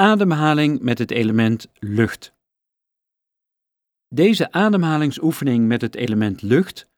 [0.00, 2.32] Ademhaling met het element lucht.
[4.08, 6.88] Deze ademhalingsoefening met het element lucht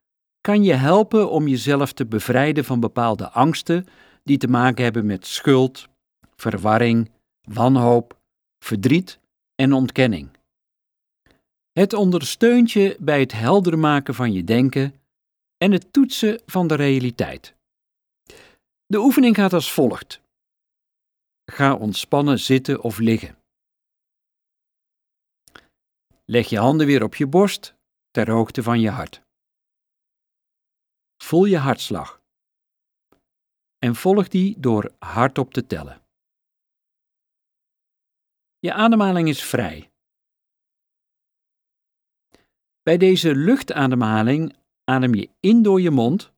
[0.41, 3.87] kan je helpen om jezelf te bevrijden van bepaalde angsten
[4.25, 5.89] die te maken hebben met schuld,
[6.37, 7.11] verwarring,
[7.43, 8.19] wanhoop,
[8.65, 9.19] verdriet
[9.55, 10.31] en ontkenning.
[11.73, 14.95] Het ondersteunt je bij het helder maken van je denken
[15.57, 17.55] en het toetsen van de realiteit.
[18.87, 20.21] De oefening gaat als volgt.
[21.51, 23.39] Ga ontspannen zitten of liggen.
[26.25, 27.75] Leg je handen weer op je borst
[28.11, 29.23] ter hoogte van je hart.
[31.23, 32.23] Voel je hartslag.
[33.79, 36.03] En volg die door hardop te tellen.
[38.59, 39.91] Je ademhaling is vrij.
[42.83, 46.33] Bij deze luchtademhaling adem je in door je mond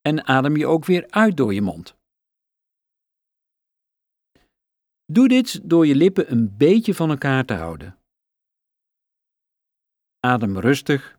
[0.00, 1.96] en adem je ook weer uit door je mond.
[5.06, 7.98] Doe dit door je lippen een beetje van elkaar te houden.
[10.20, 11.18] Adem rustig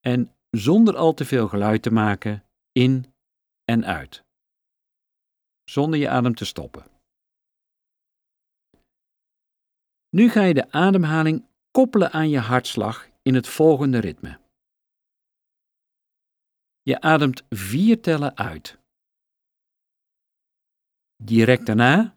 [0.00, 3.14] en zonder al te veel geluid te maken in
[3.64, 4.24] en uit.
[5.64, 6.84] Zonder je adem te stoppen.
[10.08, 14.40] Nu ga je de ademhaling koppelen aan je hartslag in het volgende ritme.
[16.82, 18.78] Je ademt vier tellen uit.
[21.22, 22.15] Direct daarna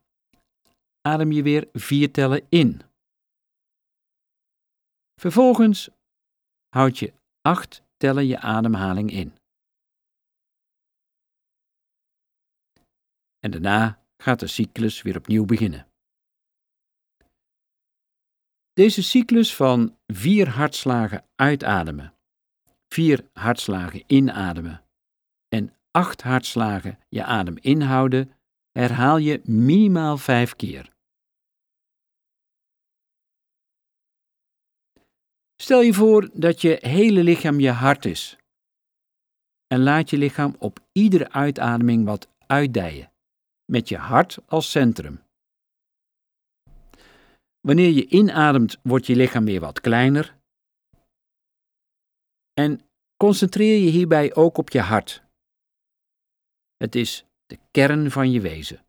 [1.11, 2.81] adem je weer vier tellen in.
[5.21, 5.89] Vervolgens
[6.75, 9.33] houd je acht tellen je ademhaling in.
[13.39, 15.87] En daarna gaat de cyclus weer opnieuw beginnen.
[18.73, 22.13] Deze cyclus van vier hartslagen uitademen,
[22.87, 24.83] vier hartslagen inademen
[25.47, 28.31] en acht hartslagen je adem inhouden,
[28.71, 30.97] herhaal je minimaal vijf keer.
[35.61, 38.37] Stel je voor dat je hele lichaam je hart is.
[39.67, 43.11] En laat je lichaam op iedere uitademing wat uitdijen,
[43.65, 45.21] met je hart als centrum.
[47.59, 50.37] Wanneer je inademt, wordt je lichaam weer wat kleiner.
[52.53, 52.81] En
[53.17, 55.23] concentreer je hierbij ook op je hart.
[56.77, 58.85] Het is de kern van je wezen.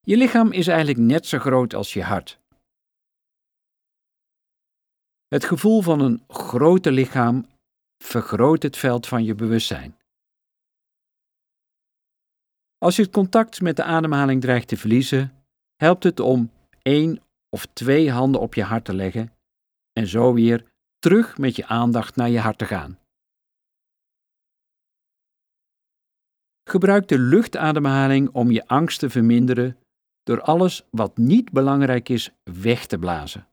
[0.00, 2.41] Je lichaam is eigenlijk net zo groot als je hart.
[5.32, 7.46] Het gevoel van een groter lichaam
[8.04, 9.96] vergroot het veld van je bewustzijn.
[12.78, 15.44] Als je het contact met de ademhaling dreigt te verliezen,
[15.76, 16.50] helpt het om
[16.82, 19.32] één of twee handen op je hart te leggen
[19.92, 22.98] en zo weer terug met je aandacht naar je hart te gaan.
[26.70, 29.76] Gebruik de luchtademhaling om je angst te verminderen
[30.22, 33.50] door alles wat niet belangrijk is weg te blazen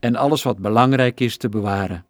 [0.00, 2.06] en alles wat belangrijk is te bewaren.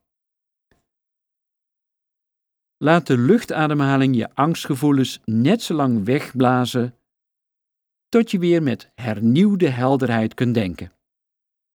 [2.77, 6.95] Laat de luchtademhaling je angstgevoelens net zo lang wegblazen
[8.09, 10.96] tot je weer met hernieuwde helderheid kunt denken.